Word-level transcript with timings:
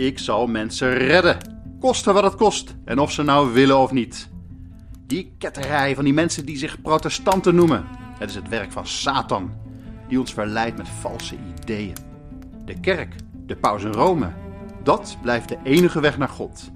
Ik 0.00 0.18
zal 0.18 0.46
mensen 0.46 0.94
redden. 0.94 1.38
Koste 1.80 2.12
wat 2.12 2.22
het 2.22 2.34
kost. 2.34 2.74
En 2.84 2.98
of 2.98 3.12
ze 3.12 3.22
nou 3.22 3.52
willen 3.52 3.78
of 3.78 3.92
niet. 3.92 4.28
Die 5.06 5.34
ketterij 5.38 5.94
van 5.94 6.04
die 6.04 6.12
mensen 6.12 6.44
die 6.44 6.56
zich 6.56 6.80
protestanten 6.82 7.54
noemen. 7.54 7.86
Het 8.18 8.28
is 8.28 8.34
het 8.34 8.48
werk 8.48 8.72
van 8.72 8.86
Satan. 8.86 9.52
Die 10.08 10.18
ons 10.18 10.32
verleidt 10.32 10.76
met 10.76 10.88
valse 10.88 11.36
ideeën. 11.58 11.96
De 12.64 12.80
kerk, 12.80 13.14
de 13.46 13.56
paus 13.56 13.82
in 13.82 13.92
Rome. 13.92 14.32
Dat 14.82 15.16
blijft 15.22 15.48
de 15.48 15.58
enige 15.64 16.00
weg 16.00 16.18
naar 16.18 16.28
God. 16.28 16.70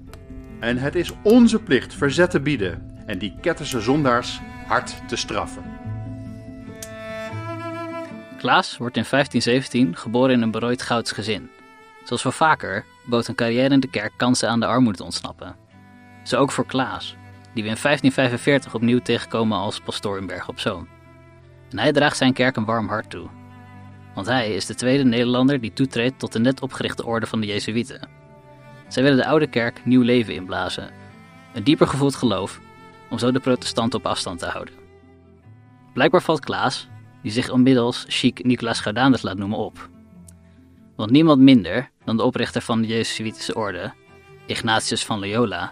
En 0.59 0.77
het 0.77 0.95
is 0.95 1.13
onze 1.23 1.59
plicht 1.59 1.93
verzet 1.93 2.29
te 2.29 2.39
bieden. 2.39 3.03
En 3.05 3.17
die 3.17 3.35
ketterse 3.41 3.81
zondaars 3.81 4.41
hard 4.67 5.07
te 5.07 5.15
straffen. 5.15 5.63
Klaas 8.37 8.77
wordt 8.77 8.97
in 8.97 9.05
1517 9.09 9.95
geboren 9.95 10.33
in 10.33 10.41
een 10.41 10.51
berooid 10.51 10.81
Gouds 10.81 11.11
gezin. 11.11 11.49
Zoals 12.05 12.23
wel 12.23 12.31
vaker 12.31 12.85
bood 13.05 13.27
een 13.27 13.35
carrière 13.35 13.73
in 13.73 13.79
de 13.79 13.89
kerk 13.89 14.13
kansen 14.17 14.49
aan 14.49 14.59
de 14.59 14.65
armoede 14.65 14.97
te 14.97 15.03
ontsnappen. 15.03 15.55
Zo 16.23 16.37
ook 16.37 16.51
voor 16.51 16.65
Klaas, 16.65 17.15
die 17.53 17.63
we 17.63 17.69
in 17.69 17.77
1545 17.81 18.73
opnieuw 18.73 18.99
tegenkomen 18.99 19.57
als 19.57 19.79
pastoor 19.79 20.17
in 20.17 20.27
Berg 20.27 20.47
op 20.47 20.59
Zoom. 20.59 20.87
En 21.69 21.79
hij 21.79 21.91
draagt 21.91 22.17
zijn 22.17 22.33
kerk 22.33 22.55
een 22.55 22.65
warm 22.65 22.87
hart 22.87 23.09
toe. 23.09 23.27
Want 24.13 24.27
hij 24.27 24.53
is 24.53 24.65
de 24.65 24.75
tweede 24.75 25.03
Nederlander 25.03 25.61
die 25.61 25.73
toetreedt 25.73 26.19
tot 26.19 26.33
de 26.33 26.39
net 26.39 26.61
opgerichte 26.61 27.05
orde 27.05 27.25
van 27.25 27.39
de 27.39 27.47
Jezuïeten. 27.47 28.09
Zij 28.87 29.03
willen 29.03 29.17
de 29.17 29.25
oude 29.25 29.47
kerk 29.47 29.85
nieuw 29.85 30.01
leven 30.01 30.33
inblazen. 30.33 30.89
Een 31.53 31.63
dieper 31.63 31.87
gevoeld 31.87 32.15
geloof, 32.15 32.59
om 33.09 33.17
zo 33.17 33.31
de 33.31 33.39
protestanten 33.39 33.99
op 33.99 34.05
afstand 34.05 34.39
te 34.39 34.45
houden. 34.45 34.73
Blijkbaar 35.93 36.21
valt 36.21 36.39
Klaas, 36.39 36.87
die 37.21 37.31
zich 37.31 37.51
inmiddels 37.51 38.05
chic 38.07 38.43
Nicolaas 38.43 38.79
Gaudanus 38.79 39.21
laat 39.21 39.37
noemen, 39.37 39.57
op. 39.57 39.89
Want 40.95 41.11
niemand 41.11 41.41
minder 41.41 41.89
dan 42.03 42.17
de 42.17 42.23
oprichter 42.23 42.61
van 42.61 42.81
de 42.81 42.87
Jezuïtische 42.87 43.55
orde, 43.55 43.93
Ignatius 44.45 45.05
van 45.05 45.19
Loyola, 45.19 45.71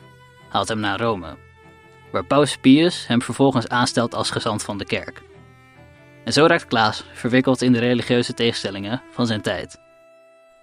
haalt 0.49 0.67
hem 0.67 0.79
naar 0.79 0.99
Rome, 0.99 1.37
waar 2.11 2.25
Paus 2.25 2.57
Pius 2.57 3.07
hem 3.07 3.21
vervolgens 3.21 3.67
aanstelt 3.67 4.15
als 4.15 4.31
gezant 4.31 4.63
van 4.63 4.77
de 4.77 4.85
kerk. 4.85 5.23
En 6.23 6.33
zo 6.33 6.45
raakt 6.45 6.67
Klaas 6.67 7.03
verwikkeld 7.13 7.61
in 7.61 7.71
de 7.71 7.79
religieuze 7.79 8.33
tegenstellingen 8.33 9.01
van 9.11 9.27
zijn 9.27 9.41
tijd. 9.41 9.77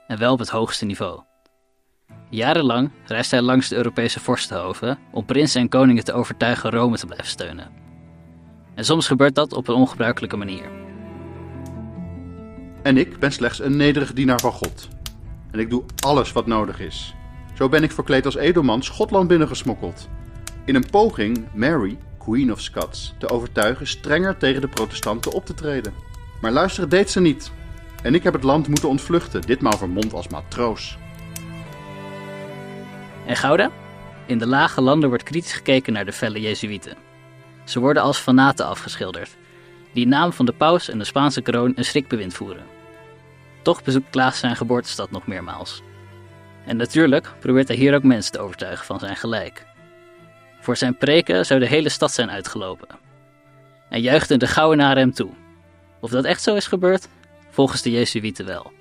En 0.06 0.18
wel 0.18 0.32
op 0.32 0.38
het 0.38 0.48
hoogste 0.48 0.84
niveau. 0.84 1.20
Jarenlang 2.30 2.90
reist 3.06 3.30
hij 3.30 3.40
langs 3.40 3.68
de 3.68 3.76
Europese 3.76 4.20
vorstenhoven 4.20 4.98
om 5.12 5.24
prinsen 5.24 5.60
en 5.60 5.68
koningen 5.68 6.04
te 6.04 6.12
overtuigen 6.12 6.70
Rome 6.70 6.96
te 6.96 7.06
blijven 7.06 7.26
steunen. 7.26 7.70
En 8.74 8.84
soms 8.84 9.06
gebeurt 9.06 9.34
dat 9.34 9.52
op 9.52 9.68
een 9.68 9.74
ongebruikelijke 9.74 10.36
manier. 10.36 10.89
En 12.82 12.96
ik 12.96 13.18
ben 13.18 13.32
slechts 13.32 13.60
een 13.60 13.76
nederig 13.76 14.12
dienaar 14.12 14.40
van 14.40 14.52
God. 14.52 14.88
En 15.50 15.58
ik 15.58 15.70
doe 15.70 15.84
alles 16.00 16.32
wat 16.32 16.46
nodig 16.46 16.80
is. 16.80 17.14
Zo 17.54 17.68
ben 17.68 17.82
ik 17.82 17.92
verkleed 17.92 18.24
als 18.24 18.36
edelman 18.36 18.82
Schotland 18.82 19.28
binnengesmokkeld. 19.28 20.08
In 20.64 20.74
een 20.74 20.90
poging 20.90 21.46
Mary, 21.54 21.98
Queen 22.18 22.52
of 22.52 22.60
Scots, 22.60 23.14
te 23.18 23.28
overtuigen 23.28 23.86
strenger 23.86 24.36
tegen 24.36 24.60
de 24.60 24.68
protestanten 24.68 25.32
op 25.32 25.46
te 25.46 25.54
treden. 25.54 25.92
Maar 26.40 26.52
luisteren 26.52 26.88
deed 26.88 27.10
ze 27.10 27.20
niet. 27.20 27.52
En 28.02 28.14
ik 28.14 28.22
heb 28.22 28.32
het 28.32 28.42
land 28.42 28.68
moeten 28.68 28.88
ontvluchten, 28.88 29.40
ditmaal 29.40 29.76
vermomd 29.78 30.12
als 30.12 30.28
matroos. 30.28 30.98
En 33.26 33.36
Gouda? 33.36 33.70
In 34.26 34.38
de 34.38 34.46
lage 34.46 34.80
landen 34.80 35.08
wordt 35.08 35.24
kritisch 35.24 35.52
gekeken 35.52 35.92
naar 35.92 36.04
de 36.04 36.12
felle 36.12 36.40
Jezuïeten. 36.40 36.96
Ze 37.64 37.80
worden 37.80 38.02
als 38.02 38.18
fanaten 38.18 38.66
afgeschilderd, 38.66 39.36
die 39.92 40.06
naam 40.06 40.32
van 40.32 40.46
de 40.46 40.52
paus 40.52 40.88
en 40.88 40.98
de 40.98 41.04
Spaanse 41.04 41.40
kroon 41.40 41.72
een 41.74 41.84
schrikbewind 41.84 42.34
voeren. 42.34 42.64
Toch 43.62 43.82
bezoekt 43.82 44.10
Klaas 44.10 44.38
zijn 44.38 44.56
geboortestad 44.56 45.10
nog 45.10 45.26
meermaals. 45.26 45.82
En 46.66 46.76
natuurlijk 46.76 47.32
probeert 47.38 47.68
hij 47.68 47.76
hier 47.76 47.94
ook 47.94 48.02
mensen 48.02 48.32
te 48.32 48.38
overtuigen 48.38 48.86
van 48.86 48.98
zijn 48.98 49.16
gelijk. 49.16 49.66
Voor 50.60 50.76
zijn 50.76 50.96
preken 50.96 51.46
zou 51.46 51.60
de 51.60 51.66
hele 51.66 51.88
stad 51.88 52.12
zijn 52.12 52.30
uitgelopen. 52.30 52.88
En 53.88 54.00
juichten 54.00 54.38
de 54.38 54.46
Gouwenaren 54.46 55.02
hem 55.02 55.12
toe. 55.12 55.30
Of 56.00 56.10
dat 56.10 56.24
echt 56.24 56.42
zo 56.42 56.54
is 56.54 56.66
gebeurd? 56.66 57.08
Volgens 57.50 57.82
de 57.82 57.90
Jezuïeten 57.90 58.46
wel. 58.46 58.72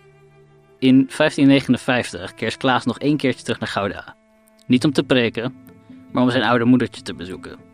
In 0.80 0.96
1559 0.96 2.34
keert 2.34 2.58
Klaas 2.58 2.86
nog 2.86 3.00
één 3.00 3.18
keertje 3.18 3.44
terug 3.44 3.60
naar 3.60 3.70
Gouda. 3.70 4.16
Niet 4.68 4.86
om 4.86 4.92
te 4.92 5.04
preken, 5.04 5.56
maar 6.12 6.24
om 6.24 6.30
zijn 6.30 6.44
oude 6.44 6.66
moedertje 6.66 7.02
te 7.02 7.14
bezoeken. 7.14 7.69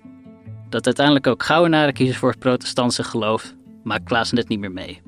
Dat 0.75 0.85
uiteindelijk 0.85 1.27
ook 1.27 1.43
Gouwenaren 1.43 1.93
kiezen 1.93 2.15
voor 2.15 2.29
het 2.29 2.39
protestantse 2.39 3.03
geloof, 3.03 3.53
maakt 3.83 4.03
Klaas 4.03 4.31
net 4.31 4.47
niet 4.47 4.59
meer 4.59 4.71
mee. 4.71 5.01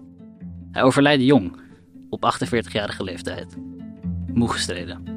Hij 0.71 0.83
overlijdt 0.83 1.23
jong, 1.23 1.59
op 2.09 2.33
48-jarige 2.33 3.03
leeftijd. 3.03 3.57
Moe 4.33 4.51
gestreden. 4.51 5.16